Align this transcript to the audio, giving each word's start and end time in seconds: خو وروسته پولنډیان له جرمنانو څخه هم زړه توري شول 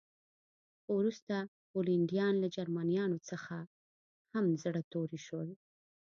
خو 0.81 0.89
وروسته 0.99 1.35
پولنډیان 1.71 2.33
له 2.43 2.47
جرمنانو 2.55 3.17
څخه 3.29 3.57
هم 4.33 4.45
زړه 4.63 4.81
توري 4.91 5.19
شول 5.27 5.49